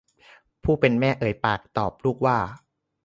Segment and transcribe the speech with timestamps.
[0.63, 2.37] ผู้เป็นแม่เอ่ยปากตอบลูกว่า